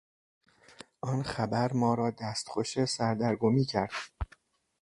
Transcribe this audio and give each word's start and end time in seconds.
آن 1.01 1.23
خبر 1.23 1.73
ما 1.73 1.93
را 1.93 2.11
دستخوش 2.11 2.85
سردرگمی 2.85 3.65
کرد. 3.65 3.91